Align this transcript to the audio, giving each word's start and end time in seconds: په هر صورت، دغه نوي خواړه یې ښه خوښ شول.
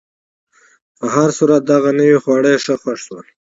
په 0.97 1.05
هر 1.15 1.29
صورت، 1.37 1.61
دغه 1.65 1.89
نوي 1.99 2.17
خواړه 2.23 2.47
یې 2.53 2.59
ښه 2.65 2.75
خوښ 2.81 2.99
شول. 3.05 3.25